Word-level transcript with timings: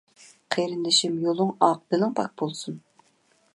قېرىندىشىم، 0.55 1.19
يولۇڭ 1.27 1.53
ئاق، 1.67 1.85
دىلىڭ 1.95 2.17
پاك 2.21 2.35
بولسۇن! 2.43 2.83